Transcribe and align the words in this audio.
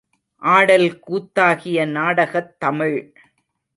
ஆடல் 0.41 0.99
கூத்தாகிய 0.99 1.85
நாடகத் 1.85 2.59
தமிழ். 2.59 3.13